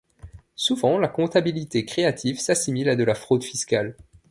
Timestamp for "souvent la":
0.55-1.07